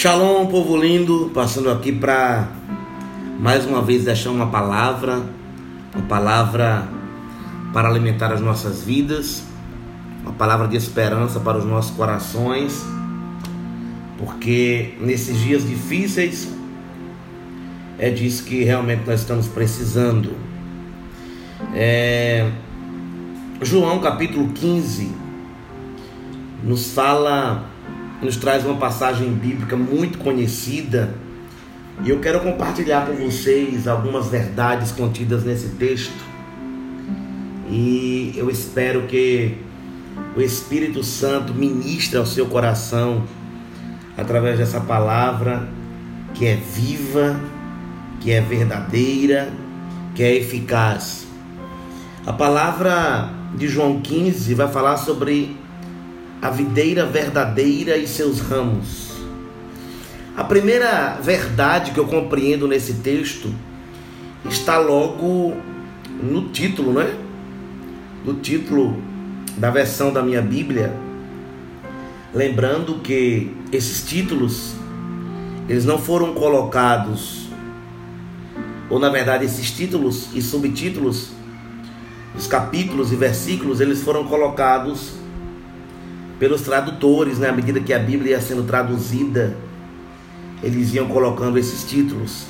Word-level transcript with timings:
Shalom, 0.00 0.46
povo 0.46 0.76
lindo, 0.76 1.28
passando 1.34 1.72
aqui 1.72 1.90
para 1.90 2.48
mais 3.40 3.66
uma 3.66 3.82
vez 3.82 4.04
deixar 4.04 4.30
uma 4.30 4.46
palavra, 4.46 5.20
uma 5.92 6.04
palavra 6.06 6.88
para 7.72 7.88
alimentar 7.88 8.32
as 8.32 8.40
nossas 8.40 8.84
vidas, 8.84 9.42
uma 10.22 10.32
palavra 10.34 10.68
de 10.68 10.76
esperança 10.76 11.40
para 11.40 11.58
os 11.58 11.64
nossos 11.64 11.90
corações, 11.96 12.80
porque 14.16 14.94
nesses 15.00 15.36
dias 15.40 15.66
difíceis 15.66 16.48
é 17.98 18.08
disso 18.08 18.44
que 18.44 18.62
realmente 18.62 19.02
nós 19.04 19.18
estamos 19.18 19.48
precisando. 19.48 20.30
É... 21.74 22.48
João 23.60 23.98
capítulo 23.98 24.50
15 24.50 25.10
nos 26.62 26.92
fala 26.92 27.77
nos 28.22 28.36
traz 28.36 28.64
uma 28.64 28.76
passagem 28.76 29.32
bíblica 29.32 29.76
muito 29.76 30.18
conhecida 30.18 31.14
e 32.04 32.10
eu 32.10 32.20
quero 32.20 32.40
compartilhar 32.40 33.06
com 33.06 33.14
vocês 33.14 33.88
algumas 33.88 34.28
verdades 34.28 34.92
contidas 34.92 35.44
nesse 35.44 35.70
texto. 35.70 36.14
E 37.68 38.32
eu 38.36 38.48
espero 38.48 39.02
que 39.02 39.56
o 40.36 40.40
Espírito 40.40 41.02
Santo 41.02 41.52
ministre 41.52 42.16
ao 42.16 42.24
seu 42.24 42.46
coração 42.46 43.24
através 44.16 44.58
dessa 44.58 44.80
palavra 44.80 45.68
que 46.34 46.46
é 46.46 46.54
viva, 46.54 47.38
que 48.20 48.30
é 48.30 48.40
verdadeira, 48.40 49.52
que 50.14 50.22
é 50.22 50.36
eficaz. 50.36 51.26
A 52.24 52.32
palavra 52.32 53.28
de 53.56 53.66
João 53.66 54.00
15 54.00 54.54
vai 54.54 54.68
falar 54.68 54.98
sobre 54.98 55.56
a 56.40 56.50
videira 56.50 57.04
verdadeira 57.04 57.96
e 57.96 58.06
seus 58.06 58.40
ramos. 58.40 59.08
A 60.36 60.44
primeira 60.44 61.18
verdade 61.20 61.90
que 61.90 61.98
eu 61.98 62.06
compreendo 62.06 62.68
nesse 62.68 62.94
texto 62.94 63.52
está 64.48 64.78
logo 64.78 65.56
no 66.22 66.48
título, 66.50 66.92
não 66.92 67.02
é? 67.02 67.12
No 68.24 68.34
título 68.34 68.96
da 69.56 69.70
versão 69.70 70.12
da 70.12 70.22
minha 70.22 70.40
Bíblia. 70.40 70.94
Lembrando 72.32 73.00
que 73.00 73.52
esses 73.72 74.08
títulos 74.08 74.74
eles 75.68 75.84
não 75.84 75.98
foram 75.98 76.32
colocados 76.34 77.48
ou 78.88 78.98
na 78.98 79.10
verdade 79.10 79.44
esses 79.44 79.70
títulos 79.70 80.28
e 80.34 80.40
subtítulos 80.40 81.30
os 82.36 82.46
capítulos 82.46 83.12
e 83.12 83.16
versículos 83.16 83.80
eles 83.80 84.02
foram 84.02 84.24
colocados 84.24 85.17
pelos 86.38 86.62
tradutores, 86.62 87.38
né? 87.38 87.48
à 87.48 87.52
medida 87.52 87.80
que 87.80 87.92
a 87.92 87.98
Bíblia 87.98 88.32
ia 88.32 88.40
sendo 88.40 88.62
traduzida, 88.62 89.56
eles 90.62 90.94
iam 90.94 91.08
colocando 91.08 91.58
esses 91.58 91.84
títulos. 91.84 92.46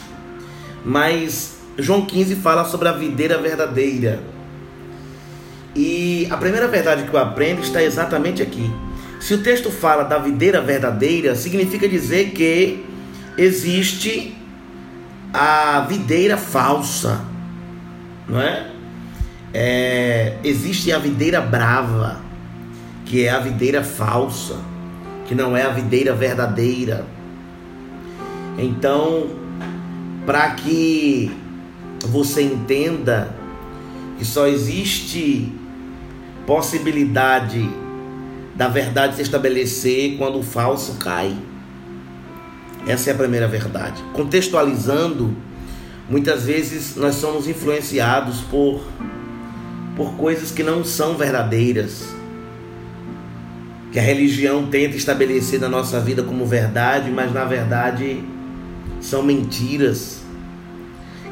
Mas 0.85 1.59
João 1.79 2.05
15 2.05 2.37
fala 2.37 2.65
sobre 2.65 2.89
a 2.89 2.93
videira 2.93 3.39
verdadeira. 3.39 4.21
E 5.75 6.27
a 6.31 6.37
primeira 6.37 6.67
verdade 6.69 7.05
que 7.05 7.15
eu 7.15 7.21
aprendo 7.21 7.63
está 7.63 7.83
exatamente 7.83 8.43
aqui. 8.43 8.71
Se 9.21 9.35
o 9.35 9.43
texto 9.43 9.71
fala 9.71 10.05
da 10.05 10.19
videira 10.19 10.61
verdadeira, 10.61 11.35
significa 11.35 11.89
dizer 11.89 12.31
que 12.31 12.85
existe 13.37 14.35
a 15.33 15.81
videira 15.89 16.37
falsa, 16.37 17.21
não 18.29 18.41
é? 18.41 18.71
é 19.53 20.39
existe 20.43 20.91
a 20.93 20.99
videira 20.99 21.41
brava 21.41 22.28
que 23.09 23.25
é 23.25 23.31
a 23.31 23.41
videira 23.41 23.83
falsa, 23.83 24.57
que 25.27 25.35
não 25.35 25.57
é 25.57 25.63
a 25.63 25.71
videira 25.71 26.15
verdadeira. 26.15 27.07
Então, 28.59 29.31
para 30.27 30.51
que 30.51 31.35
você 32.07 32.43
entenda 32.43 33.35
que 34.19 34.27
só 34.27 34.47
existe 34.47 35.51
possibilidade 36.47 37.69
da 38.55 38.69
verdade 38.69 39.17
se 39.17 39.23
estabelecer 39.23 40.19
quando 40.19 40.39
o 40.41 40.43
falso 40.43 40.97
cai. 40.99 41.35
Essa 42.87 43.11
é 43.11 43.13
a 43.15 43.17
primeira 43.17 43.49
verdade. 43.49 44.03
Contextualizando, 44.13 45.35
muitas 46.11 46.45
vezes 46.45 46.95
nós 46.97 47.15
somos 47.15 47.49
influenciados 47.49 48.41
por 48.43 48.83
por 49.97 50.13
coisas 50.13 50.53
que 50.53 50.63
não 50.63 50.85
são 50.85 51.17
verdadeiras 51.17 52.19
que 53.91 53.99
a 53.99 54.03
religião 54.03 54.67
tenta 54.67 54.97
estabelecer 54.97 55.61
na 55.61 55.69
nossa 55.69 55.99
vida 56.01 56.23
como 56.23 56.45
verdade, 56.45 57.11
mas 57.11 57.33
na 57.33 57.45
verdade 57.45 58.23
são 59.01 59.23
mentiras. 59.23 60.23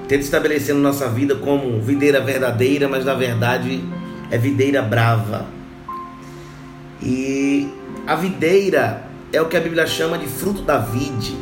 Tenta 0.09 0.22
estabelecer 0.22 0.75
na 0.75 0.81
nossa 0.81 1.09
vida 1.09 1.34
como 1.34 1.81
videira 1.81 2.21
verdadeira, 2.21 2.89
mas 2.89 3.05
na 3.05 3.15
verdade 3.15 3.83
é 4.31 4.39
videira 4.39 4.81
brava. 4.81 5.47
E 7.03 7.69
a 8.06 8.15
videira 8.15 9.05
é 9.33 9.41
o 9.43 9.47
que 9.47 9.56
a 9.56 9.61
Bíblia 9.61 9.87
chama 9.87 10.16
de 10.16 10.27
fruto 10.27 10.62
da 10.62 10.78
vide. 10.78 11.37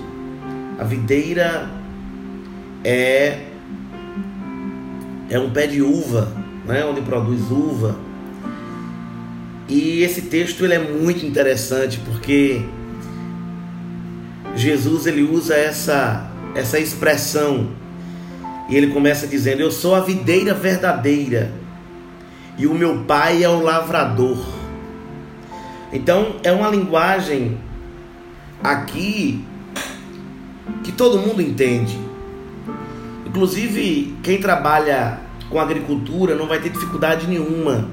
A 0.79 0.85
videira 0.85 1.71
é 2.83 3.45
é 5.31 5.39
um 5.39 5.51
pé 5.51 5.67
de 5.67 5.81
uva, 5.81 6.33
né, 6.67 6.85
onde 6.85 7.01
produz 7.01 7.51
uva. 7.51 7.97
E 9.69 10.03
esse 10.03 10.23
texto 10.23 10.65
ele 10.65 10.75
é 10.75 10.79
muito 10.79 11.25
interessante 11.25 11.99
porque 12.05 12.63
Jesus 14.55 15.07
ele 15.07 15.23
usa 15.23 15.55
essa 15.55 16.31
essa 16.55 16.79
expressão 16.79 17.71
e 18.69 18.77
ele 18.77 18.89
começa 18.89 19.27
dizendo: 19.27 19.61
Eu 19.61 19.71
sou 19.71 19.95
a 19.95 20.01
videira 20.01 20.55
verdadeira 20.55 21.53
e 22.59 22.67
o 22.67 22.75
meu 22.75 23.05
pai 23.05 23.43
é 23.43 23.49
o 23.49 23.63
lavrador. 23.63 24.39
Então 25.93 26.37
é 26.43 26.53
uma 26.53 26.69
linguagem 26.69 27.59
aqui 28.63 29.45
que 30.83 30.93
todo 30.93 31.19
mundo 31.19 31.41
entende. 31.41 31.99
Inclusive 33.27 34.15
quem 34.23 34.39
trabalha 34.41 35.21
com 35.49 35.59
agricultura 35.59 36.35
não 36.35 36.47
vai 36.47 36.61
ter 36.61 36.69
dificuldade 36.69 37.27
nenhuma 37.27 37.89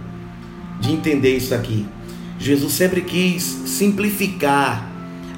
de 0.81 0.91
entender 0.91 1.37
isso 1.37 1.53
aqui. 1.53 1.85
Jesus 2.39 2.73
sempre 2.73 3.01
quis 3.01 3.43
simplificar 3.43 4.89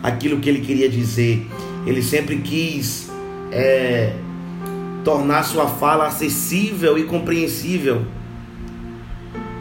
aquilo 0.01 0.39
que 0.39 0.49
ele 0.49 0.61
queria 0.61 0.89
dizer. 0.89 1.45
Ele 1.85 2.01
sempre 2.01 2.37
quis 2.37 3.09
é, 3.51 4.13
tornar 5.03 5.43
sua 5.43 5.67
fala 5.67 6.07
acessível 6.07 6.97
e 6.97 7.03
compreensível 7.03 8.05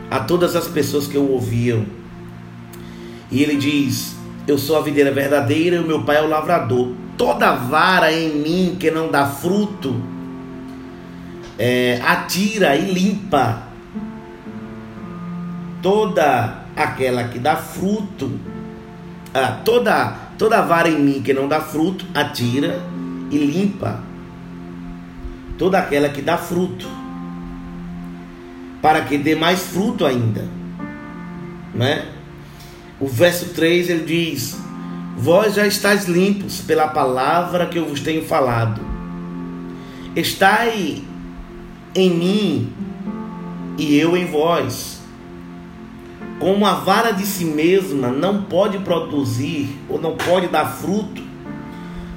a 0.09 0.20
todas 0.20 0.54
as 0.54 0.69
pessoas 0.69 1.09
que 1.09 1.19
o 1.19 1.28
ouviam. 1.31 1.84
E 3.28 3.43
ele 3.43 3.56
diz: 3.56 4.14
Eu 4.47 4.56
sou 4.56 4.76
a 4.78 4.81
videira 4.81 5.10
verdadeira 5.10 5.76
e 5.76 5.78
o 5.81 5.87
meu 5.87 6.04
pai 6.04 6.19
é 6.19 6.22
o 6.22 6.28
lavrador. 6.28 6.93
Toda 7.19 7.54
vara 7.54 8.12
em 8.12 8.37
mim 8.37 8.76
que 8.78 8.91
não 8.91 9.10
dá 9.10 9.26
fruto, 9.26 10.00
é, 11.59 12.00
atira 12.03 12.76
e 12.76 12.93
limpa 12.93 13.72
toda 15.82 16.62
aquela 16.76 17.25
que 17.25 17.38
dá 17.38 17.56
fruto, 17.56 18.38
ah, 19.34 19.60
toda 19.65 20.22
toda 20.38 20.62
vara 20.62 20.88
em 20.88 20.98
mim 20.98 21.22
que 21.22 21.32
não 21.32 21.47
dá 21.47 21.60
fruto, 21.60 22.06
atira 22.15 22.81
e 23.31 23.38
limpa. 23.38 24.00
Toda 25.59 25.78
aquela 25.78 26.09
que 26.09 26.22
dá 26.22 26.38
fruto, 26.38 26.88
para 28.81 29.03
que 29.03 29.19
dê 29.19 29.34
mais 29.34 29.60
fruto 29.60 30.04
ainda. 30.04 30.48
Né? 31.75 32.06
O 32.99 33.06
verso 33.06 33.50
3 33.50 33.91
ele 33.91 34.04
diz: 34.04 34.59
Vós 35.16 35.54
já 35.54 35.66
estáis 35.66 36.06
limpos 36.06 36.61
pela 36.61 36.88
palavra 36.88 37.67
que 37.67 37.78
eu 37.78 37.87
vos 37.87 38.00
tenho 38.00 38.25
falado. 38.25 38.81
Estai 40.17 41.02
em 41.94 42.11
mim 42.11 42.73
e 43.78 43.96
eu 43.96 44.17
em 44.17 44.26
vós 44.26 45.01
como 46.43 46.67
a 46.67 46.75
vara 46.75 47.12
de 47.12 47.25
si 47.25 47.44
mesma 47.44 48.09
não 48.09 48.43
pode 48.43 48.77
produzir 48.79 49.79
ou 49.89 50.00
não 50.00 50.17
pode 50.17 50.49
dar 50.49 50.67
fruto 50.67 51.23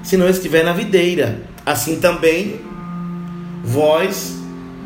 se 0.02 0.18
não 0.18 0.28
estiver 0.28 0.66
na 0.66 0.74
videira. 0.74 1.44
Assim 1.64 2.00
também 2.00 2.60
vós, 3.64 4.36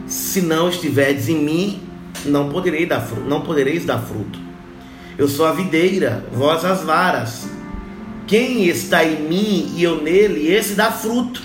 se 0.06 0.42
não 0.42 0.68
estiverdes 0.68 1.30
em 1.30 1.38
mim, 1.42 1.82
não 2.26 2.50
podereis 2.50 2.90
dar 2.90 3.00
fruto, 3.00 3.30
não 3.30 3.40
podereis 3.40 3.86
dar 3.86 4.00
fruto. 4.00 4.38
Eu 5.18 5.30
sou 5.30 5.46
a 5.46 5.54
videira, 5.54 6.26
vós 6.34 6.66
as 6.66 6.84
varas. 6.84 7.48
Quem 8.28 8.68
está 8.68 9.06
em 9.06 9.22
mim 9.22 9.72
e 9.78 9.82
eu 9.82 10.04
nele, 10.04 10.50
esse 10.50 10.74
dá 10.74 10.92
fruto. 10.92 11.42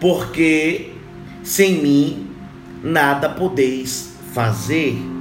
Porque 0.00 0.92
sem 1.42 1.82
mim 1.82 2.30
nada 2.82 3.28
podeis 3.28 4.14
fazer. 4.32 5.19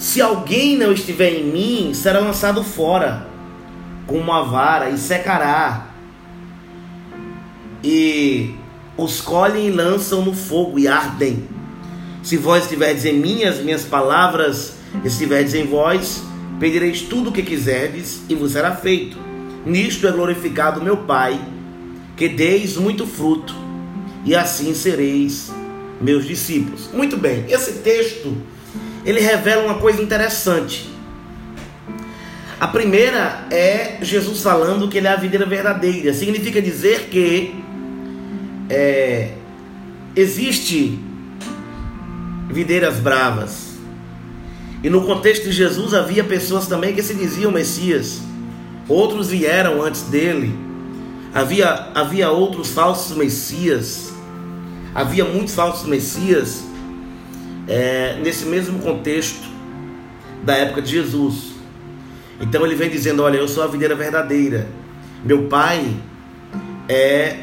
Se 0.00 0.22
alguém 0.22 0.78
não 0.78 0.94
estiver 0.94 1.30
em 1.30 1.44
mim, 1.44 1.92
será 1.92 2.20
lançado 2.20 2.64
fora 2.64 3.28
com 4.06 4.16
uma 4.16 4.42
vara 4.42 4.88
e 4.88 4.96
secará, 4.96 5.90
e 7.84 8.54
os 8.96 9.20
colhem 9.20 9.68
e 9.68 9.70
lançam 9.70 10.24
no 10.24 10.34
fogo 10.34 10.78
e 10.78 10.88
ardem. 10.88 11.44
Se 12.22 12.38
vós 12.38 12.64
estiverdes 12.64 13.04
em 13.04 13.18
minhas, 13.18 13.58
minhas 13.58 13.84
palavras 13.84 14.76
estiverdes 15.04 15.52
em 15.52 15.66
vós, 15.66 16.22
pedireis 16.58 17.02
tudo 17.02 17.28
o 17.28 17.32
que 17.32 17.42
quiserdes 17.42 18.22
e 18.26 18.34
vos 18.34 18.52
será 18.52 18.74
feito. 18.74 19.18
Nisto 19.66 20.08
é 20.08 20.12
glorificado 20.12 20.82
meu 20.82 20.96
Pai, 20.96 21.38
que 22.16 22.26
deis 22.26 22.78
muito 22.78 23.06
fruto, 23.06 23.54
e 24.24 24.34
assim 24.34 24.72
sereis 24.72 25.52
meus 26.00 26.26
discípulos. 26.26 26.88
Muito 26.90 27.18
bem, 27.18 27.44
esse 27.50 27.80
texto 27.80 28.34
ele 29.04 29.20
revela 29.20 29.64
uma 29.64 29.78
coisa 29.78 30.02
interessante. 30.02 30.90
A 32.60 32.68
primeira 32.68 33.46
é 33.50 33.98
Jesus 34.02 34.42
falando 34.42 34.88
que 34.88 34.98
ele 34.98 35.06
é 35.06 35.10
a 35.10 35.16
videira 35.16 35.46
verdadeira. 35.46 36.12
Significa 36.12 36.60
dizer 36.60 37.08
que 37.10 37.54
é, 38.68 39.30
existe 40.14 40.98
videiras 42.50 42.98
bravas. 42.98 43.70
E 44.82 44.90
no 44.90 45.06
contexto 45.06 45.44
de 45.44 45.52
Jesus 45.52 45.94
havia 45.94 46.22
pessoas 46.22 46.66
também 46.66 46.94
que 46.94 47.02
se 47.02 47.14
diziam 47.14 47.50
Messias. 47.50 48.20
Outros 48.86 49.30
vieram 49.30 49.82
antes 49.82 50.02
dele. 50.02 50.54
Havia, 51.32 51.88
havia 51.94 52.30
outros 52.30 52.70
falsos 52.70 53.16
Messias. 53.16 54.12
Havia 54.94 55.24
muitos 55.24 55.54
falsos 55.54 55.88
Messias 55.88 56.69
é, 57.70 58.18
nesse 58.20 58.46
mesmo 58.46 58.80
contexto 58.80 59.48
da 60.42 60.56
época 60.56 60.82
de 60.82 60.90
Jesus. 60.90 61.52
Então 62.40 62.66
ele 62.66 62.74
vem 62.74 62.90
dizendo: 62.90 63.22
Olha, 63.22 63.36
eu 63.36 63.46
sou 63.46 63.62
a 63.62 63.68
videira 63.68 63.94
verdadeira. 63.94 64.66
Meu 65.24 65.44
pai 65.44 65.96
é 66.88 67.36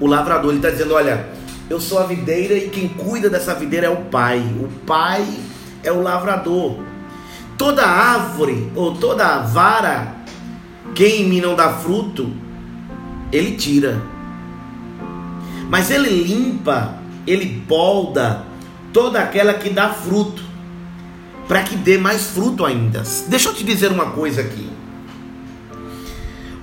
o 0.00 0.06
lavrador. 0.06 0.50
Ele 0.50 0.58
está 0.58 0.70
dizendo: 0.70 0.94
Olha, 0.94 1.28
eu 1.68 1.78
sou 1.78 1.98
a 1.98 2.06
videira 2.06 2.54
e 2.54 2.70
quem 2.70 2.88
cuida 2.88 3.28
dessa 3.28 3.54
videira 3.54 3.86
é 3.86 3.90
o 3.90 4.04
pai. 4.06 4.38
O 4.58 4.68
pai 4.86 5.26
é 5.84 5.92
o 5.92 6.00
lavrador. 6.00 6.78
Toda 7.58 7.86
árvore 7.86 8.72
ou 8.74 8.94
toda 8.94 9.40
vara 9.40 10.14
que 10.94 11.04
em 11.04 11.28
mim 11.28 11.40
não 11.42 11.54
dá 11.54 11.74
fruto, 11.74 12.32
ele 13.30 13.52
tira. 13.52 14.00
Mas 15.68 15.90
ele 15.90 16.08
limpa, 16.08 16.94
ele 17.26 17.62
polda 17.66 18.45
toda 18.96 19.20
aquela 19.20 19.52
que 19.52 19.68
dá 19.68 19.90
fruto 19.90 20.42
para 21.46 21.62
que 21.62 21.76
dê 21.76 21.98
mais 21.98 22.28
fruto 22.28 22.64
ainda. 22.64 23.02
Deixa 23.28 23.50
eu 23.50 23.54
te 23.54 23.62
dizer 23.62 23.92
uma 23.92 24.12
coisa 24.12 24.40
aqui. 24.40 24.70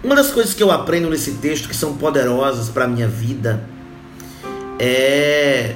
Uma 0.03 0.15
das 0.15 0.31
coisas 0.31 0.51
que 0.51 0.63
eu 0.63 0.71
aprendo 0.71 1.11
nesse 1.11 1.33
texto 1.33 1.69
que 1.69 1.75
são 1.75 1.95
poderosas 1.95 2.69
para 2.69 2.85
a 2.85 2.87
minha 2.87 3.07
vida 3.07 3.69
é 4.79 5.75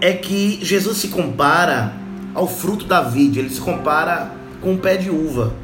é 0.00 0.14
que 0.14 0.58
Jesus 0.62 0.98
se 0.98 1.08
compara 1.08 1.94
ao 2.34 2.48
fruto 2.48 2.84
da 2.84 3.00
vide, 3.00 3.38
ele 3.38 3.50
se 3.50 3.60
compara 3.60 4.32
com 4.60 4.74
o 4.74 4.78
pé 4.78 4.96
de 4.96 5.10
uva. 5.10 5.54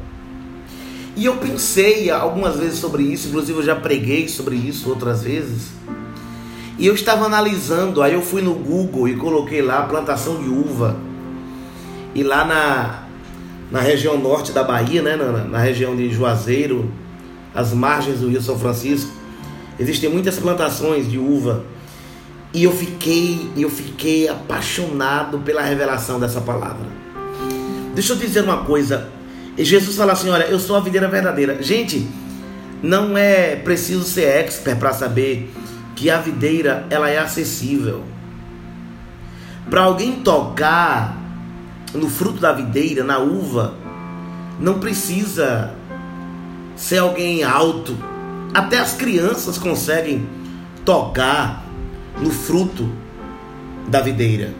E 1.13 1.25
eu 1.25 1.35
pensei 1.35 2.09
algumas 2.09 2.55
vezes 2.55 2.79
sobre 2.79 3.03
isso, 3.03 3.27
inclusive 3.27 3.59
eu 3.59 3.65
já 3.65 3.75
preguei 3.75 4.29
sobre 4.29 4.55
isso 4.55 4.89
outras 4.89 5.23
vezes. 5.23 5.71
E 6.77 6.85
eu 6.85 6.93
estava 6.93 7.25
analisando, 7.25 8.03
aí 8.03 8.13
eu 8.13 8.21
fui 8.21 8.41
no 8.41 8.53
Google 8.53 9.07
e 9.07 9.15
coloquei 9.15 9.61
lá 9.61 9.83
plantação 9.83 10.41
de 10.41 10.47
uva. 10.47 10.95
E 12.13 12.21
lá 12.21 12.45
na, 12.45 13.03
na 13.71 13.79
região 13.79 14.17
norte 14.17 14.51
da 14.51 14.63
Bahia, 14.63 15.01
né, 15.01 15.15
na, 15.15 15.31
na 15.43 15.57
região 15.57 15.95
de 15.95 16.11
Juazeiro, 16.11 16.91
as 17.53 17.73
margens 17.73 18.19
do 18.19 18.29
Rio 18.29 18.41
São 18.41 18.59
Francisco, 18.59 19.11
existem 19.79 20.09
muitas 20.09 20.37
plantações 20.37 21.09
de 21.09 21.17
uva. 21.17 21.65
E 22.53 22.63
eu 22.63 22.71
fiquei, 22.71 23.49
eu 23.57 23.69
fiquei 23.69 24.29
apaixonado 24.29 25.39
pela 25.39 25.61
revelação 25.61 26.19
dessa 26.19 26.41
palavra. 26.41 26.85
Deixa 27.95 28.13
eu 28.13 28.17
dizer 28.17 28.43
uma 28.43 28.63
coisa. 28.63 29.09
Jesus 29.57 29.97
fala 29.97 30.13
assim: 30.13 30.29
olha, 30.29 30.43
eu 30.43 30.59
sou 30.59 30.75
a 30.75 30.79
videira 30.79 31.07
verdadeira. 31.07 31.61
Gente, 31.61 32.07
não 32.81 33.17
é 33.17 33.55
preciso 33.55 34.03
ser 34.03 34.25
expert 34.25 34.77
para 34.77 34.93
saber 34.93 35.51
que 35.97 36.11
a 36.11 36.19
videira 36.19 36.85
ela 36.91 37.09
é 37.09 37.17
acessível. 37.17 38.03
Para 39.67 39.81
alguém 39.81 40.21
tocar 40.21 41.17
no 41.93 42.07
fruto 42.07 42.39
da 42.39 42.53
videira, 42.53 43.03
na 43.03 43.17
uva, 43.17 43.73
não 44.59 44.79
precisa 44.79 45.73
ser 46.75 46.99
alguém 46.99 47.43
alto. 47.43 47.97
Até 48.53 48.77
as 48.77 48.93
crianças 48.93 49.57
conseguem 49.57 50.25
tocar 50.85 51.65
no 52.21 52.29
fruto 52.29 52.87
da 53.87 53.99
videira. 53.99 54.53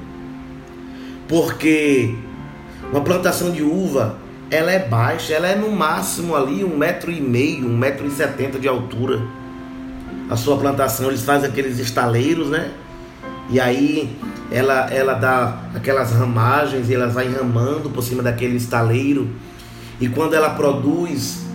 Porque 1.27 2.15
uma 2.91 3.01
plantação 3.01 3.51
de 3.51 3.61
uva, 3.61 4.17
ela 4.49 4.71
é 4.71 4.79
baixa, 4.79 5.33
ela 5.33 5.47
é 5.47 5.55
no 5.55 5.71
máximo 5.71 6.35
ali 6.35 6.63
um 6.63 6.75
metro 6.75 7.11
e 7.11 7.21
meio, 7.21 7.67
um 7.67 7.77
metro 7.77 8.07
e 8.07 8.11
setenta 8.11 8.57
de 8.57 8.67
altura. 8.67 9.21
A 10.29 10.35
sua 10.35 10.57
plantação, 10.57 11.07
eles 11.07 11.23
fazem 11.23 11.49
aqueles 11.49 11.79
estaleiros, 11.79 12.49
né? 12.49 12.71
E 13.49 13.59
aí 13.59 14.17
ela, 14.51 14.91
ela 14.91 15.13
dá 15.13 15.61
aquelas 15.73 16.11
ramagens 16.11 16.89
e 16.89 16.95
ela 16.95 17.07
vai 17.07 17.29
ramando 17.29 17.89
por 17.89 18.03
cima 18.03 18.21
daquele 18.21 18.57
estaleiro. 18.57 19.29
E 19.99 20.09
quando 20.09 20.33
ela 20.33 20.49
produz 20.51 21.45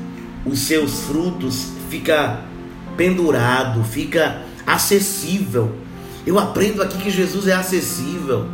os 0.45 0.59
seus 0.61 1.05
frutos, 1.05 1.69
fica 1.91 2.41
pendurado, 2.97 3.85
fica 3.85 4.43
acessível. 4.67 5.77
Eu 6.27 6.39
aprendo 6.39 6.83
aqui 6.83 6.99
que 6.99 7.11
Jesus 7.11 7.47
é 7.47 7.53
acessível. 7.53 8.47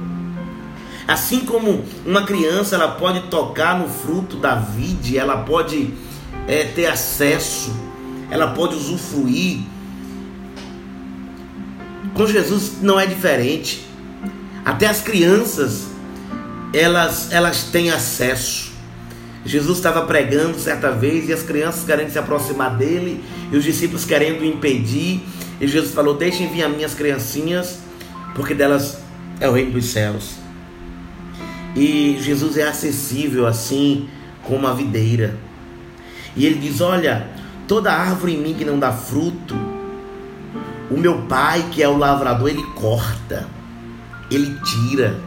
Assim 1.07 1.41
como 1.41 1.85
uma 2.05 2.25
criança 2.25 2.75
ela 2.75 2.89
pode 2.89 3.23
tocar 3.29 3.79
no 3.79 3.89
fruto 3.89 4.37
da 4.37 4.57
vide, 4.57 5.17
ela 5.17 5.39
pode 5.39 5.95
é, 6.47 6.65
ter 6.65 6.87
acesso, 6.87 7.75
ela 8.31 8.49
pode 8.49 8.75
usufruir 8.75 9.61
com 12.19 12.27
Jesus 12.27 12.79
não 12.83 12.99
é 12.99 13.07
diferente. 13.07 13.87
Até 14.65 14.89
as 14.89 15.01
crianças, 15.01 15.87
elas, 16.75 17.31
elas 17.31 17.63
têm 17.63 17.91
acesso. 17.91 18.73
Jesus 19.47 19.79
estava 19.79 20.03
pregando 20.03 20.59
certa 20.59 20.91
vez 20.91 21.29
e 21.29 21.33
as 21.33 21.45
crianças 21.45 21.85
querendo 21.85 22.11
se 22.11 22.19
aproximar 22.19 22.77
dele 22.77 23.23
e 23.53 23.57
os 23.57 23.63
discípulos 23.63 24.05
querendo 24.05 24.45
impedir. 24.45 25.23
E 25.61 25.69
Jesus 25.69 25.95
falou: 25.95 26.15
Deixem 26.15 26.49
vir 26.49 26.65
as 26.65 26.75
minhas 26.75 26.93
criancinhas, 26.93 27.79
porque 28.35 28.53
delas 28.53 28.99
é 29.39 29.49
o 29.49 29.53
reino 29.53 29.71
dos 29.71 29.87
céus. 29.87 30.33
E 31.77 32.19
Jesus 32.21 32.57
é 32.57 32.67
acessível 32.67 33.47
assim 33.47 34.09
como 34.43 34.67
a 34.67 34.75
videira. 34.75 35.39
E 36.35 36.45
ele 36.45 36.59
diz: 36.59 36.81
Olha, 36.81 37.29
toda 37.69 37.93
árvore 37.93 38.35
em 38.35 38.39
mim 38.39 38.55
que 38.55 38.65
não 38.65 38.77
dá 38.77 38.91
fruto, 38.91 39.78
o 40.91 40.97
meu 40.97 41.23
pai, 41.23 41.67
que 41.71 41.83
é 41.83 41.89
o 41.89 41.97
lavrador, 41.97 42.49
ele 42.49 42.65
corta, 42.75 43.47
ele 44.31 44.59
tira. 44.61 45.19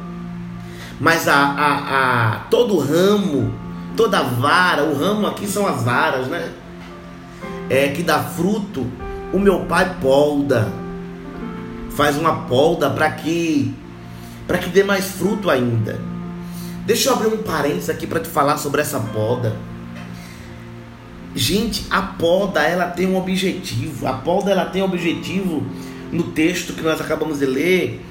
Mas 1.00 1.28
a, 1.28 1.36
a, 1.36 2.36
a 2.36 2.40
todo 2.50 2.80
ramo, 2.80 3.54
toda 3.96 4.22
vara, 4.22 4.84
o 4.84 4.98
ramo 4.98 5.28
aqui 5.28 5.48
são 5.48 5.68
as 5.68 5.84
varas, 5.84 6.28
né? 6.28 6.52
É 7.70 7.90
que 7.90 8.04
dá 8.04 8.20
fruto, 8.20 8.86
o 9.32 9.40
meu 9.40 9.62
pai 9.66 9.96
polda, 10.02 10.72
faz 11.92 12.18
uma 12.18 12.44
polda 12.44 12.90
para 12.90 13.10
que 13.12 13.76
para 14.48 14.58
que 14.58 14.70
dê 14.70 14.84
mais 14.84 15.06
fruto 15.06 15.50
ainda. 15.50 16.00
Deixa 16.86 17.10
eu 17.10 17.14
abrir 17.14 17.28
um 17.28 17.42
parênteses 17.42 17.90
aqui 17.90 18.06
para 18.06 18.20
te 18.20 18.28
falar 18.28 18.58
sobre 18.58 18.82
essa 18.82 19.00
poda. 19.00 19.56
Gente, 21.36 21.86
a 21.90 22.02
poda 22.02 22.62
ela 22.62 22.88
tem 22.88 23.08
um 23.08 23.18
objetivo. 23.18 24.08
A 24.08 24.14
poda 24.14 24.52
ela 24.52 24.66
tem 24.66 24.82
um 24.82 24.86
objetivo 24.86 25.64
no 26.12 26.24
texto 26.24 26.74
que 26.74 26.82
nós 26.82 27.00
acabamos 27.00 27.40
de 27.40 27.46
ler 27.46 28.06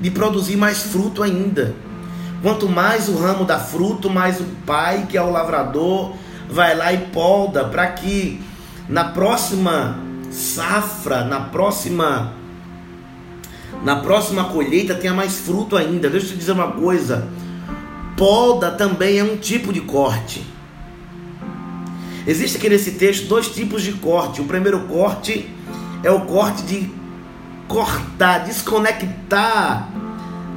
de 0.00 0.10
produzir 0.10 0.56
mais 0.56 0.82
fruto 0.82 1.22
ainda. 1.22 1.74
Quanto 2.42 2.68
mais 2.68 3.08
o 3.08 3.16
ramo 3.16 3.44
dá 3.44 3.58
fruto, 3.58 4.08
mais 4.08 4.40
o 4.40 4.44
pai, 4.64 5.06
que 5.08 5.16
é 5.16 5.22
o 5.22 5.30
lavrador, 5.30 6.14
vai 6.48 6.76
lá 6.76 6.92
e 6.92 6.98
poda 7.06 7.64
para 7.64 7.88
que 7.88 8.40
na 8.88 9.04
próxima 9.04 9.98
safra, 10.30 11.24
na 11.24 11.40
próxima 11.40 12.32
na 13.82 13.96
próxima 13.96 14.44
colheita 14.44 14.94
tenha 14.94 15.14
mais 15.14 15.38
fruto 15.38 15.76
ainda. 15.76 16.08
Deixa 16.08 16.26
eu 16.26 16.30
te 16.32 16.38
dizer 16.38 16.52
uma 16.52 16.72
coisa. 16.72 17.28
Poda 18.16 18.70
também 18.70 19.18
é 19.18 19.24
um 19.24 19.36
tipo 19.36 19.72
de 19.72 19.80
corte. 19.80 20.44
Existe 22.28 22.58
aqui 22.58 22.68
nesse 22.68 22.90
texto 22.90 23.26
dois 23.26 23.48
tipos 23.48 23.82
de 23.82 23.92
corte. 23.92 24.42
O 24.42 24.44
primeiro 24.44 24.80
corte 24.80 25.48
é 26.04 26.10
o 26.10 26.26
corte 26.26 26.62
de 26.64 26.90
cortar, 27.66 28.40
desconectar 28.44 29.88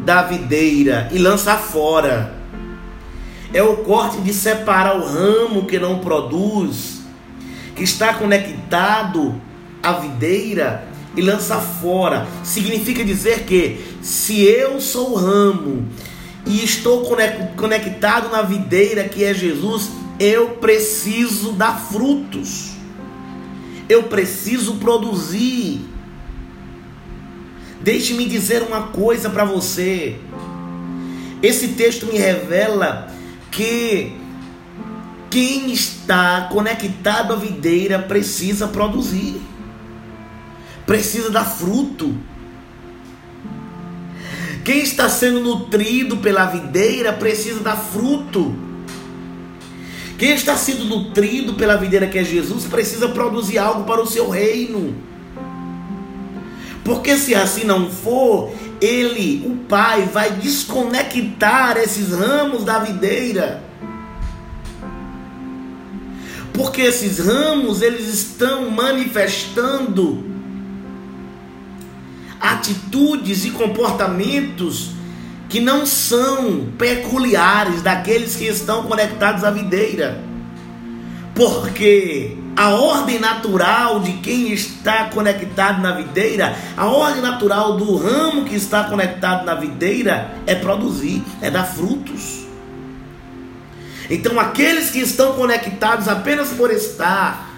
da 0.03 0.21
videira 0.21 1.07
e 1.13 1.17
lançar 1.17 1.57
fora. 1.57 2.35
É 3.53 3.63
o 3.63 3.77
corte 3.77 4.17
de 4.17 4.33
separar 4.33 4.97
o 4.97 5.05
ramo 5.05 5.65
que 5.65 5.79
não 5.79 5.99
produz, 5.99 7.03
que 7.73 7.83
está 7.83 8.15
conectado 8.15 9.41
à 9.81 9.93
videira 9.93 10.85
e 11.15 11.21
lança 11.21 11.55
fora. 11.55 12.27
Significa 12.43 13.01
dizer 13.01 13.45
que 13.45 13.79
se 14.01 14.41
eu 14.41 14.81
sou 14.81 15.11
o 15.11 15.15
ramo 15.15 15.87
e 16.45 16.65
estou 16.65 17.05
conectado 17.55 18.29
na 18.29 18.41
videira 18.41 19.05
que 19.05 19.23
é 19.23 19.33
Jesus, 19.33 20.00
eu 20.21 20.49
preciso 20.57 21.53
dar 21.53 21.79
frutos. 21.79 22.73
Eu 23.89 24.03
preciso 24.03 24.75
produzir. 24.75 25.81
Deixe-me 27.81 28.27
dizer 28.27 28.61
uma 28.61 28.83
coisa 28.89 29.31
para 29.31 29.43
você. 29.43 30.19
Esse 31.41 31.69
texto 31.69 32.05
me 32.05 32.19
revela 32.19 33.11
que 33.49 34.15
quem 35.31 35.71
está 35.71 36.47
conectado 36.51 37.33
à 37.33 37.35
videira 37.35 37.97
precisa 37.97 38.67
produzir, 38.67 39.41
precisa 40.85 41.31
dar 41.31 41.45
fruto. 41.45 42.15
Quem 44.63 44.83
está 44.83 45.09
sendo 45.09 45.39
nutrido 45.39 46.17
pela 46.17 46.45
videira 46.45 47.11
precisa 47.11 47.61
dar 47.61 47.75
fruto. 47.75 48.70
Quem 50.21 50.35
está 50.35 50.55
sendo 50.55 50.85
nutrido 50.85 51.55
pela 51.55 51.75
videira 51.75 52.05
que 52.05 52.19
é 52.19 52.23
Jesus 52.23 52.65
precisa 52.65 53.09
produzir 53.09 53.57
algo 53.57 53.85
para 53.85 53.99
o 53.99 54.05
seu 54.05 54.29
reino. 54.29 54.95
Porque 56.83 57.17
se 57.17 57.33
assim 57.33 57.63
não 57.63 57.89
for, 57.89 58.53
ele, 58.79 59.43
o 59.47 59.65
Pai, 59.65 60.03
vai 60.03 60.29
desconectar 60.33 61.75
esses 61.77 62.11
ramos 62.11 62.63
da 62.63 62.77
videira. 62.77 63.63
Porque 66.53 66.81
esses 66.81 67.17
ramos, 67.17 67.81
eles 67.81 68.07
estão 68.07 68.69
manifestando 68.69 70.23
atitudes 72.39 73.43
e 73.43 73.49
comportamentos 73.49 74.91
que 75.51 75.59
não 75.59 75.85
são 75.85 76.67
peculiares 76.77 77.81
daqueles 77.81 78.37
que 78.37 78.45
estão 78.45 78.83
conectados 78.83 79.43
à 79.43 79.51
videira. 79.51 80.23
Porque 81.35 82.37
a 82.55 82.69
ordem 82.69 83.19
natural 83.19 83.99
de 83.99 84.13
quem 84.13 84.53
está 84.53 85.05
conectado 85.05 85.81
na 85.81 85.91
videira, 85.91 86.55
a 86.77 86.85
ordem 86.85 87.21
natural 87.21 87.75
do 87.75 87.97
ramo 87.97 88.45
que 88.45 88.55
está 88.55 88.85
conectado 88.85 89.45
na 89.45 89.55
videira 89.55 90.31
é 90.47 90.55
produzir, 90.55 91.21
é 91.41 91.51
dar 91.51 91.65
frutos. 91.65 92.45
Então, 94.09 94.39
aqueles 94.39 94.89
que 94.89 94.99
estão 94.99 95.33
conectados 95.33 96.07
apenas 96.07 96.49
por 96.49 96.71
estar, 96.71 97.50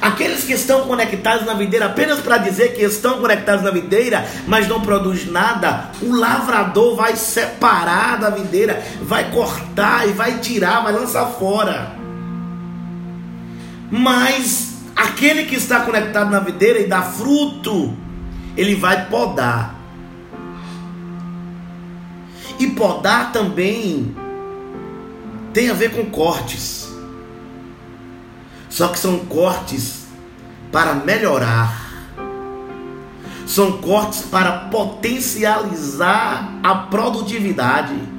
aqueles 0.00 0.44
que 0.44 0.52
estão 0.52 0.86
conectados 0.86 1.46
na 1.46 1.54
videira 1.54 1.86
apenas 1.86 2.20
para 2.20 2.38
dizer 2.38 2.74
que 2.74 2.82
estão 2.82 3.18
conectados 3.20 3.64
na 3.64 3.70
videira, 3.70 4.26
mas 4.46 4.68
não 4.68 4.80
produz 4.80 5.26
nada, 5.30 5.90
o 6.02 6.14
lavrador 6.14 6.94
vai 6.96 7.16
separar 7.16 8.18
da 8.18 8.30
videira, 8.30 8.82
vai 9.02 9.30
cortar 9.30 10.08
e 10.08 10.12
vai 10.12 10.38
tirar, 10.38 10.82
vai 10.82 10.92
lançar 10.92 11.26
fora. 11.26 11.92
Mas 13.90 14.74
aquele 14.94 15.44
que 15.44 15.54
está 15.56 15.80
conectado 15.80 16.30
na 16.30 16.40
videira 16.40 16.80
e 16.80 16.86
dá 16.86 17.02
fruto, 17.02 17.96
ele 18.56 18.74
vai 18.74 19.06
podar. 19.06 19.74
E 22.58 22.68
podar 22.68 23.32
também 23.32 24.14
tem 25.52 25.70
a 25.70 25.74
ver 25.74 25.92
com 25.92 26.04
cortes. 26.06 26.83
Só 28.74 28.88
que 28.88 28.98
são 28.98 29.20
cortes 29.26 30.06
para 30.72 30.94
melhorar. 30.94 31.84
São 33.46 33.78
cortes 33.78 34.22
para 34.22 34.50
potencializar 34.68 36.58
a 36.60 36.74
produtividade 36.74 38.14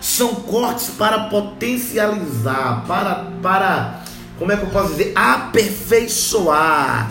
são 0.00 0.34
cortes 0.34 0.88
para 0.98 1.28
potencializar, 1.28 2.84
para, 2.88 3.30
para, 3.40 4.02
como 4.36 4.50
é 4.50 4.56
que 4.56 4.64
eu 4.64 4.70
posso 4.70 4.88
dizer, 4.94 5.12
aperfeiçoar 5.14 7.08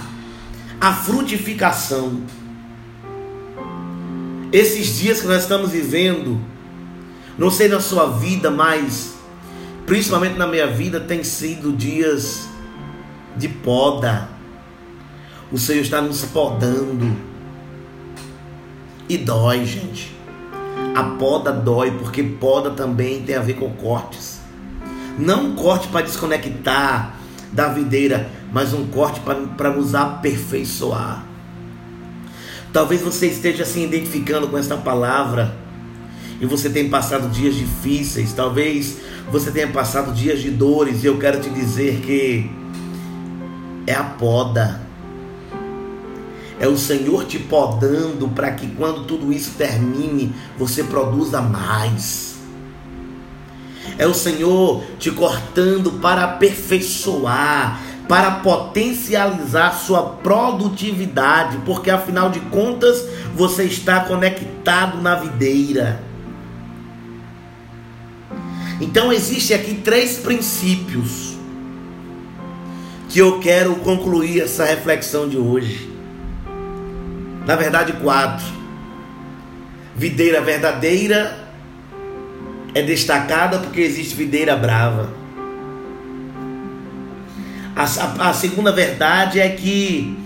a 0.79 0.93
frutificação. 0.93 2.21
Esses 4.51 4.97
dias 4.97 5.21
que 5.21 5.27
nós 5.27 5.43
estamos 5.43 5.71
vivendo, 5.71 6.37
não 7.37 7.49
sei 7.49 7.69
na 7.69 7.79
sua 7.79 8.07
vida, 8.07 8.51
mas 8.51 9.20
principalmente 9.91 10.37
na 10.37 10.47
minha 10.47 10.67
vida, 10.67 11.01
tem 11.01 11.21
sido 11.21 11.73
dias 11.73 12.47
de 13.35 13.49
poda. 13.49 14.29
O 15.51 15.57
Senhor 15.57 15.81
está 15.81 16.01
nos 16.01 16.23
podando. 16.23 17.13
E 19.09 19.17
dói, 19.17 19.65
gente. 19.65 20.15
A 20.95 21.03
poda 21.19 21.51
dói, 21.51 21.91
porque 21.91 22.23
poda 22.23 22.69
também 22.69 23.23
tem 23.23 23.35
a 23.35 23.41
ver 23.41 23.55
com 23.55 23.69
cortes. 23.73 24.39
Não 25.19 25.47
um 25.47 25.55
corte 25.55 25.89
para 25.89 26.05
desconectar 26.05 27.17
da 27.51 27.67
videira, 27.67 28.29
mas 28.49 28.71
um 28.71 28.87
corte 28.87 29.19
para 29.19 29.71
nos 29.71 29.93
aperfeiçoar. 29.93 31.25
Talvez 32.71 33.01
você 33.01 33.27
esteja 33.27 33.65
se 33.65 33.81
identificando 33.81 34.47
com 34.47 34.57
esta 34.57 34.77
palavra 34.77 35.53
e 36.39 36.45
você 36.45 36.69
tenha 36.69 36.89
passado 36.89 37.29
dias 37.29 37.55
difíceis, 37.55 38.31
talvez 38.31 39.10
você 39.29 39.51
tenha 39.51 39.67
passado 39.67 40.13
dias 40.13 40.39
de 40.39 40.49
dores, 40.49 41.03
e 41.03 41.07
eu 41.07 41.19
quero 41.19 41.41
te 41.41 41.49
dizer 41.49 42.01
que 42.01 42.49
é 43.85 43.93
a 43.93 44.03
poda 44.03 44.81
é 46.61 46.67
o 46.67 46.77
Senhor 46.77 47.25
te 47.25 47.39
podando 47.39 48.27
para 48.27 48.51
que 48.51 48.67
quando 48.67 49.05
tudo 49.05 49.33
isso 49.33 49.55
termine, 49.57 50.31
você 50.59 50.83
produza 50.83 51.41
mais. 51.41 52.35
É 53.97 54.05
o 54.05 54.13
Senhor 54.13 54.83
te 54.99 55.09
cortando 55.09 55.93
para 55.93 56.23
aperfeiçoar, 56.23 57.81
para 58.07 58.29
potencializar 58.41 59.73
sua 59.73 60.03
produtividade, 60.03 61.57
porque 61.65 61.89
afinal 61.89 62.29
de 62.29 62.39
contas 62.41 63.07
você 63.35 63.63
está 63.63 64.01
conectado 64.01 65.01
na 65.01 65.15
videira. 65.15 66.10
Então 68.81 69.13
existe 69.13 69.53
aqui 69.53 69.75
três 69.75 70.17
princípios 70.17 71.37
que 73.07 73.19
eu 73.19 73.39
quero 73.39 73.75
concluir 73.75 74.41
essa 74.41 74.65
reflexão 74.65 75.29
de 75.29 75.37
hoje. 75.37 75.87
Na 77.45 77.55
verdade, 77.55 77.93
quatro. 77.93 78.45
Videira 79.95 80.41
verdadeira 80.41 81.37
é 82.73 82.81
destacada 82.81 83.59
porque 83.59 83.81
existe 83.81 84.15
videira 84.15 84.55
brava. 84.55 85.09
A, 87.75 87.83
a, 87.83 88.29
a, 88.29 88.33
segunda 88.33 88.71
verdade 88.71 89.39
é 89.39 89.49
que 89.49 90.17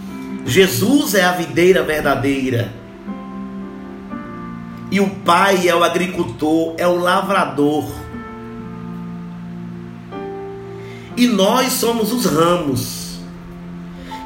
Jesus 0.46 1.14
é 1.14 1.26
a 1.26 1.34
videira 1.34 1.84
verdadeira. 1.84 2.72
E 4.92 5.00
o 5.02 5.10
Pai 5.10 5.68
é 5.68 5.76
o 5.76 5.84
agricultor, 5.84 6.76
é 6.78 6.88
o 6.88 6.96
lavrador. 6.96 8.05
E 11.18 11.28
nós 11.28 11.74
somos 11.74 12.12
os 12.12 12.26
ramos 12.26 13.20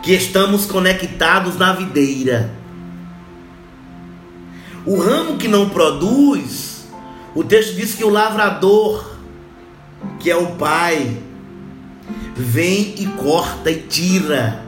que 0.01 0.11
estamos 0.13 0.65
conectados 0.65 1.55
na 1.55 1.73
videira. 1.73 2.49
O 4.85 4.99
ramo 4.99 5.37
que 5.37 5.47
não 5.47 5.69
produz, 5.69 6.87
o 7.35 7.43
texto 7.43 7.75
diz 7.75 7.93
que 7.93 8.03
o 8.03 8.09
lavrador, 8.09 9.07
que 10.19 10.31
é 10.31 10.35
o 10.35 10.55
pai, 10.55 11.21
vem 12.35 12.95
e 12.97 13.05
corta 13.17 13.69
e 13.69 13.83
tira, 13.83 14.65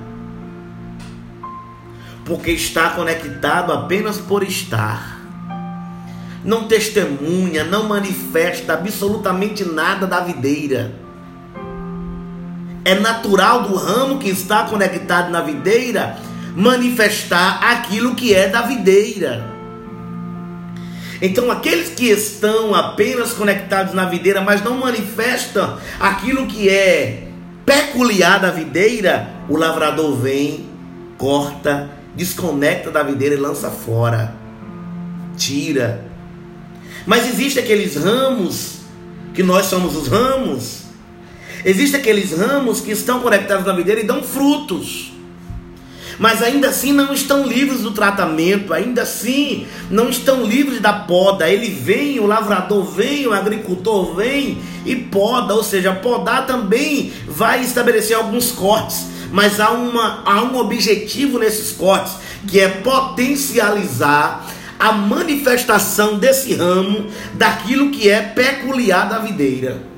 porque 2.23 2.51
está 2.51 2.91
conectado 2.91 3.73
apenas 3.73 4.17
por 4.17 4.43
estar. 4.43 5.19
Não 6.43 6.67
testemunha, 6.67 7.63
não 7.63 7.87
manifesta 7.87 8.73
absolutamente 8.73 9.63
nada 9.63 10.05
da 10.05 10.19
videira. 10.19 11.00
É 12.83 12.95
natural 12.95 13.63
do 13.63 13.75
ramo 13.75 14.17
que 14.17 14.29
está 14.29 14.63
conectado 14.65 15.29
na 15.29 15.41
videira 15.41 16.17
manifestar 16.55 17.63
aquilo 17.63 18.15
que 18.15 18.33
é 18.33 18.47
da 18.47 18.61
videira. 18.61 19.45
Então, 21.21 21.51
aqueles 21.51 21.89
que 21.89 22.05
estão 22.05 22.73
apenas 22.73 23.31
conectados 23.33 23.93
na 23.93 24.05
videira, 24.05 24.41
mas 24.41 24.63
não 24.63 24.77
manifestam 24.77 25.77
aquilo 25.99 26.47
que 26.47 26.67
é 26.67 27.27
peculiar 27.63 28.39
da 28.39 28.49
videira, 28.49 29.29
o 29.47 29.55
lavrador 29.55 30.15
vem, 30.15 30.65
corta, 31.19 31.91
desconecta 32.15 32.89
da 32.89 33.03
videira 33.03 33.35
e 33.35 33.37
lança 33.37 33.69
fora, 33.69 34.33
tira. 35.37 36.03
Mas 37.05 37.27
existem 37.29 37.63
aqueles 37.63 37.95
ramos, 37.95 38.79
que 39.33 39.43
nós 39.43 39.67
somos 39.67 39.95
os 39.95 40.07
ramos, 40.07 40.80
existem 41.65 41.99
aqueles 41.99 42.31
ramos 42.31 42.79
que 42.79 42.91
estão 42.91 43.19
conectados 43.19 43.65
na 43.65 43.73
videira 43.73 44.01
e 44.01 44.05
dão 44.05 44.23
frutos. 44.23 45.11
mas 46.19 46.43
ainda 46.43 46.69
assim 46.69 46.91
não 46.91 47.13
estão 47.13 47.47
livres 47.47 47.81
do 47.81 47.91
tratamento, 47.91 48.73
ainda 48.73 49.01
assim 49.01 49.65
não 49.89 50.07
estão 50.07 50.45
livres 50.45 50.79
da 50.79 50.93
poda. 50.93 51.49
Ele 51.49 51.67
vem, 51.69 52.19
o 52.19 52.27
lavrador 52.27 52.83
vem, 52.83 53.25
o 53.25 53.33
agricultor 53.33 54.15
vem 54.15 54.61
e 54.85 54.95
poda, 54.95 55.55
ou 55.55 55.63
seja, 55.63 55.93
podar 55.93 56.45
também 56.45 57.11
vai 57.27 57.63
estabelecer 57.63 58.15
alguns 58.15 58.51
cortes, 58.51 59.07
mas 59.31 59.59
há, 59.59 59.71
uma, 59.71 60.21
há 60.23 60.43
um 60.43 60.57
objetivo 60.57 61.39
nesses 61.39 61.71
cortes, 61.71 62.13
que 62.47 62.59
é 62.59 62.67
potencializar 62.67 64.45
a 64.77 64.91
manifestação 64.91 66.19
desse 66.19 66.53
ramo 66.53 67.07
daquilo 67.33 67.89
que 67.89 68.09
é 68.09 68.21
peculiar 68.21 69.09
da 69.09 69.17
videira. 69.17 69.90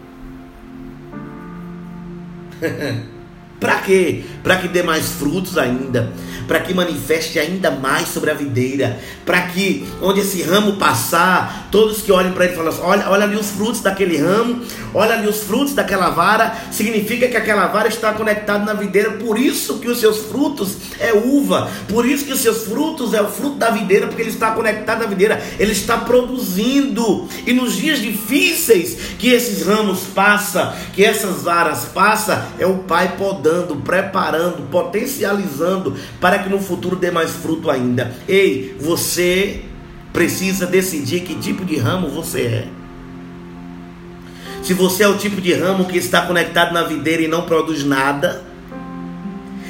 Para 3.60 3.80
quê? 3.80 4.24
Para 4.44 4.58
que 4.58 4.68
dê 4.68 4.84
mais 4.84 5.10
frutos 5.10 5.58
ainda, 5.58 6.12
para 6.48 6.60
que 6.60 6.74
manifeste 6.74 7.40
ainda 7.40 7.72
mais 7.72 8.08
sobre 8.10 8.32
a 8.32 8.34
videira, 8.34 9.00
para 9.26 9.42
que 9.48 9.88
onde 10.02 10.22
esse 10.22 10.42
ramo 10.44 10.74
passar, 10.74 11.68
todos 11.72 12.02
que 12.02 12.12
olhem 12.12 12.32
para 12.32 12.46
ele 12.46 12.56
falem 12.56 12.70
assim, 12.70 12.82
olha, 12.84 13.10
olha 13.10 13.24
ali 13.24 13.36
os 13.36 13.50
frutos 13.50 13.82
daquele 13.82 14.18
ramo, 14.18 14.62
olha 14.94 15.14
ali 15.14 15.28
os 15.28 15.42
frutos 15.42 15.74
daquela 15.74 16.10
vara, 16.10 16.56
significa 16.72 17.28
que 17.28 17.38
aquela 17.38 17.68
vara 17.68 17.88
está 17.88 18.14
conectada 18.14 18.66
na 18.66 18.74
videira, 18.74 19.12
por 19.12 19.38
isso 19.38 19.80
que 19.80 19.88
os 19.88 20.00
seus 20.00 20.20
frutos 20.26 20.78
é 21.00 21.14
uva, 21.14 21.70
por 21.88 22.06
isso 22.06 22.26
que 22.26 22.34
os 22.34 22.40
seus 22.40 22.64
frutos 22.64 23.14
é 23.14 23.22
o 23.22 23.28
fruto 23.28 23.56
da 23.56 23.70
videira, 23.70 24.08
porque 24.08 24.22
ele 24.22 24.30
está 24.30 24.52
conectado 24.52 25.00
na 25.00 25.08
videira, 25.08 25.42
ele 25.60 25.72
está 25.72 25.98
produzindo. 25.98 27.28
E 27.46 27.54
nos 27.54 27.76
dias 27.76 28.00
difíceis 28.00 28.98
que 29.18 29.30
esses 29.30 29.66
ramos 29.66 30.02
passam, 30.14 30.74
que 30.94 31.04
essas 31.04 31.44
varas 31.44 31.86
passam, 31.86 32.42
é 32.60 32.66
o 32.66 32.84
Pai 32.84 33.16
podando, 33.18 33.78
preparando, 33.78 34.70
potencializando 34.70 35.96
para 36.20 36.33
que 36.40 36.50
no 36.50 36.60
futuro 36.60 36.96
dê 36.96 37.12
mais 37.12 37.32
fruto 37.32 37.70
ainda. 37.70 38.14
Ei, 38.28 38.76
você 38.80 39.62
precisa 40.12 40.66
decidir 40.66 41.22
que 41.22 41.36
tipo 41.36 41.66
de 41.66 41.78
ramo 41.78 42.10
você 42.10 42.42
é. 42.42 42.68
Se 44.64 44.74
você 44.74 45.04
é 45.04 45.08
o 45.08 45.18
tipo 45.18 45.42
de 45.42 45.54
ramo 45.54 45.86
que 45.86 45.98
está 45.98 46.22
conectado 46.22 46.74
na 46.74 46.84
videira 46.84 47.24
e 47.24 47.28
não 47.28 47.42
produz 47.42 47.84
nada, 47.84 48.44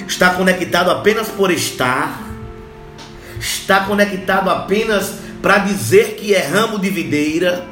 está 0.08 0.32
conectado 0.32 0.92
apenas 0.92 1.30
por 1.30 1.50
estar, 1.50 2.22
está 3.40 3.86
conectado 3.86 4.50
apenas 4.50 5.16
para 5.42 5.58
dizer 5.60 6.16
que 6.16 6.34
é 6.34 6.46
ramo 6.46 6.78
de 6.78 6.90
videira, 6.90 7.66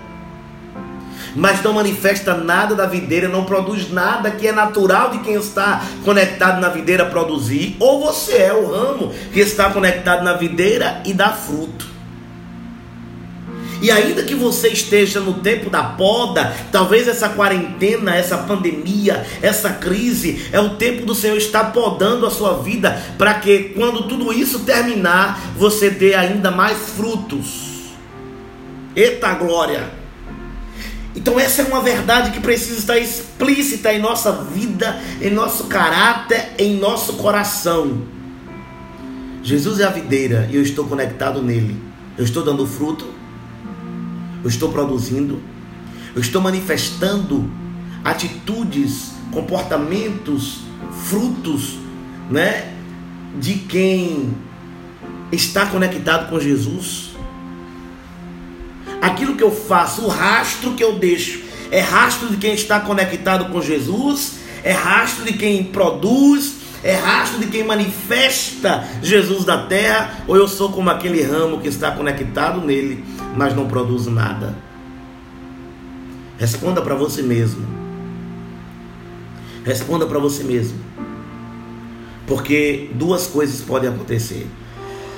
mas 1.36 1.62
não 1.62 1.74
manifesta 1.74 2.36
nada 2.36 2.76
da 2.76 2.86
videira, 2.86 3.28
não 3.28 3.44
produz 3.44 3.90
nada 3.92 4.32
que 4.32 4.48
é 4.48 4.52
natural 4.52 5.12
de 5.12 5.20
quem 5.20 5.36
está 5.36 5.84
conectado 6.04 6.60
na 6.60 6.70
videira 6.70 7.06
produzir, 7.06 7.76
ou 7.80 8.02
você 8.02 8.38
é 8.38 8.54
o 8.54 8.72
ramo 8.72 9.14
que 9.34 9.40
está 9.40 9.70
conectado 9.70 10.24
na 10.24 10.34
videira 10.34 11.02
e 11.06 11.14
dá 11.14 11.30
fruto. 11.30 11.92
E 13.82 13.90
ainda 13.90 14.22
que 14.22 14.36
você 14.36 14.68
esteja 14.68 15.20
no 15.20 15.36
tempo 15.36 15.70
da 15.70 15.82
poda, 15.82 16.56
talvez 16.72 17.08
essa 17.08 17.30
quarentena, 17.30 18.16
essa 18.16 18.38
pandemia, 18.38 19.26
essa 19.42 19.72
crise, 19.72 20.48
é 20.52 20.60
o 20.60 20.76
tempo 20.76 21.04
do 21.04 21.16
Senhor 21.16 21.36
estar 21.36 21.74
podando 21.74 22.28
a 22.28 22.30
sua 22.30 22.62
vida 22.62 23.02
para 23.18 23.34
que 23.34 23.70
quando 23.76 24.08
tudo 24.08 24.32
isso 24.32 24.60
terminar, 24.60 25.42
você 25.58 25.90
dê 25.90 26.14
ainda 26.14 26.52
mais 26.52 26.78
frutos. 26.90 27.72
Eita 28.96 29.34
glória! 29.34 30.01
Então, 31.16 31.40
essa 31.40 31.62
é 31.62 31.66
uma 31.66 31.82
verdade 31.82 32.32
que 32.32 32.40
precisa 32.40 32.80
estar 32.80 32.98
explícita 32.98 33.94
em 33.94 34.00
nossa 34.00 34.32
vida, 34.32 35.00
em 35.22 35.30
nosso 35.30 35.66
caráter, 35.66 36.54
em 36.58 36.78
nosso 36.78 37.14
coração. 37.14 38.04
Jesus 39.44 39.80
é 39.80 39.86
a 39.86 39.90
videira 39.90 40.48
e 40.52 40.56
eu 40.56 40.62
estou 40.62 40.86
conectado 40.86 41.42
nele. 41.42 41.76
Eu 42.18 42.24
estou 42.24 42.44
dando 42.44 42.66
fruto, 42.66 43.06
eu 44.44 44.50
estou 44.50 44.72
produzindo, 44.72 45.42
eu 46.16 46.22
estou 46.22 46.42
manifestando 46.42 47.50
atitudes, 48.04 49.12
comportamentos, 49.32 50.62
frutos, 51.10 51.78
né, 52.30 52.74
de 53.40 53.56
quem 53.56 54.34
está 55.32 55.66
conectado 55.66 56.30
com 56.30 56.40
Jesus 56.40 57.11
aquilo 59.02 59.36
que 59.36 59.44
eu 59.44 59.52
faço, 59.52 60.04
o 60.04 60.08
rastro 60.08 60.74
que 60.74 60.84
eu 60.84 61.00
deixo, 61.00 61.42
é 61.72 61.80
rastro 61.80 62.30
de 62.30 62.38
quem 62.38 62.54
está 62.54 62.80
conectado 62.80 63.52
com 63.52 63.62
Jesus, 63.62 64.40
é 64.64 64.72
rastro 64.72 65.26
de 65.26 65.34
quem 65.34 65.64
produz, 65.64 66.58
é 66.84 66.94
rastro 66.96 67.40
de 67.40 67.48
quem 67.48 67.64
manifesta 67.64 68.88
Jesus 69.02 69.44
da 69.44 69.66
terra, 69.66 70.24
ou 70.28 70.36
eu 70.36 70.48
sou 70.48 70.72
como 70.72 70.90
aquele 70.90 71.24
ramo 71.24 71.60
que 71.60 71.68
está 71.68 71.92
conectado 71.92 72.62
nele, 72.62 73.04
mas 73.36 73.56
não 73.56 73.68
produz 73.68 74.06
nada? 74.06 74.56
Responda 76.38 76.82
para 76.82 76.96
você 76.96 77.22
mesmo. 77.22 77.66
Responda 79.64 80.06
para 80.08 80.20
você 80.20 80.44
mesmo. 80.44 80.80
Porque 82.26 82.90
duas 82.96 83.28
coisas 83.28 83.62
podem 83.62 83.90
acontecer. 83.90 84.48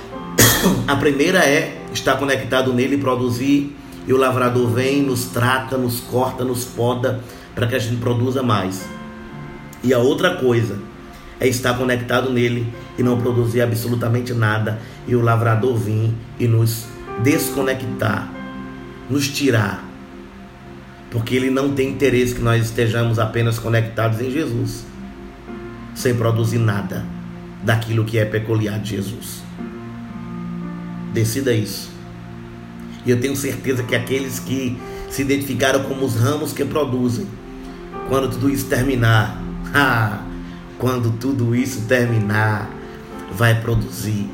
A 0.88 0.96
primeira 0.98 1.40
é 1.40 1.83
estar 1.94 2.18
conectado 2.18 2.74
nele 2.74 2.96
e 2.96 3.00
produzir, 3.00 3.76
e 4.06 4.14
o 4.14 4.18
lavrador 4.18 4.70
vem, 4.70 5.02
nos 5.02 5.26
trata, 5.26 5.78
nos 5.78 6.00
corta, 6.00 6.44
nos 6.44 6.66
poda 6.66 7.22
para 7.56 7.68
que 7.68 7.76
a 7.76 7.80
gente 7.80 7.98
produza 7.98 8.44
mais. 8.44 8.86
E 9.84 9.94
a 9.94 10.00
outra 10.00 10.36
coisa 10.36 10.78
é 11.40 11.48
estar 11.48 11.78
conectado 11.78 12.30
nele 12.30 12.68
e 12.98 13.04
não 13.04 13.20
produzir 13.20 13.62
absolutamente 13.62 14.34
nada, 14.34 14.80
e 15.08 15.16
o 15.16 15.22
lavrador 15.22 15.76
vir 15.78 16.12
e 16.40 16.48
nos 16.48 16.86
desconectar, 17.22 18.32
nos 19.10 19.28
tirar, 19.28 19.84
porque 21.12 21.36
ele 21.36 21.50
não 21.50 21.74
tem 21.74 21.90
interesse 21.90 22.34
que 22.34 22.42
nós 22.42 22.66
estejamos 22.66 23.20
apenas 23.20 23.60
conectados 23.60 24.20
em 24.20 24.32
Jesus, 24.32 24.86
sem 25.94 26.16
produzir 26.16 26.58
nada 26.58 27.06
daquilo 27.64 28.04
que 28.04 28.18
é 28.18 28.26
peculiar 28.26 28.80
de 28.80 28.92
Jesus. 28.92 29.44
Decida 31.14 31.54
isso. 31.54 31.92
E 33.06 33.12
eu 33.12 33.20
tenho 33.20 33.36
certeza 33.36 33.84
que 33.84 33.96
aqueles 33.96 34.40
que 34.40 34.78
se 35.10 35.22
identificaram 35.22 35.84
como 35.84 36.06
os 36.06 36.16
ramos 36.16 36.54
que 36.54 36.66
produzem, 36.66 37.28
quando 38.10 38.30
tudo 38.30 38.50
isso 38.50 38.66
terminar, 38.66 39.42
quando 40.80 41.12
tudo 41.20 41.56
isso 41.56 41.82
terminar, 41.82 42.70
vai 43.32 43.62
produzir 43.62 44.28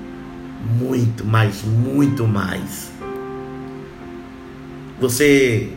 muito 0.80 1.26
mais, 1.26 1.64
muito 1.64 2.28
mais. 2.28 2.92
Você 5.00 5.72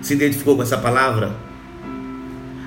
se 0.00 0.14
identificou 0.14 0.56
com 0.56 0.62
essa 0.62 0.78
palavra? 0.78 1.36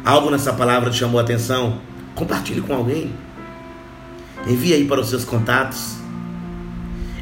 Algo 0.04 0.30
nessa 0.30 0.54
palavra 0.54 0.90
te 0.90 0.98
chamou 0.98 1.20
a 1.20 1.24
atenção? 1.24 1.80
Compartilhe 2.14 2.62
com 2.62 2.74
alguém. 2.74 3.14
Envie 4.48 4.74
aí 4.74 4.86
para 4.86 5.02
os 5.02 5.10
seus 5.10 5.26
contatos. 5.26 6.05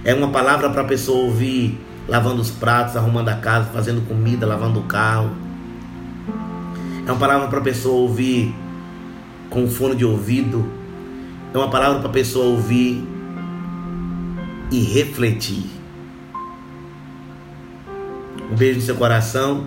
É 0.06 0.14
uma 0.14 0.28
palavra 0.30 0.70
para 0.70 0.82
a 0.82 0.86
pessoa 0.86 1.24
ouvir 1.24 1.80
lavando 2.08 2.42
os 2.42 2.52
pratos, 2.52 2.98
arrumando 2.98 3.30
a 3.30 3.36
casa, 3.36 3.70
fazendo 3.72 4.06
comida, 4.06 4.46
lavando 4.46 4.80
o 4.80 4.84
carro. 4.84 5.32
É 7.06 7.12
uma 7.12 7.20
palavra 7.20 7.48
para 7.48 7.60
a 7.60 7.62
pessoa 7.62 7.96
ouvir 7.96 8.54
com 9.50 9.68
fone 9.70 9.96
de 9.96 10.04
ouvido. 10.04 10.70
É 11.54 11.58
uma 11.58 11.70
palavra 11.70 12.00
para 12.00 12.10
a 12.10 12.12
pessoa 12.12 12.46
ouvir 12.46 13.08
e 14.72 14.80
refletir. 14.82 15.70
Um 18.52 18.56
beijo 18.56 18.80
no 18.80 18.86
seu 18.86 18.96
coração. 18.96 19.66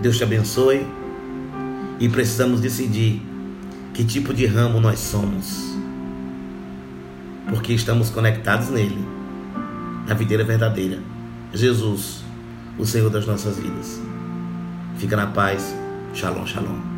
Deus 0.00 0.16
te 0.16 0.22
abençoe. 0.22 0.86
E 1.98 2.08
precisamos 2.08 2.60
decidir 2.60 3.22
que 3.92 4.04
tipo 4.04 4.32
de 4.32 4.46
ramo 4.46 4.78
nós 4.78 5.00
somos. 5.00 5.74
Porque 7.48 7.72
estamos 7.72 8.10
conectados 8.10 8.68
nele 8.68 9.15
a 10.08 10.14
videira 10.14 10.44
verdadeira. 10.44 10.98
Jesus, 11.52 12.24
o 12.78 12.86
Senhor 12.86 13.10
das 13.10 13.26
nossas 13.26 13.58
vidas. 13.58 14.00
Fica 14.98 15.16
na 15.16 15.26
paz. 15.26 15.74
Shalom, 16.14 16.46
shalom. 16.46 16.95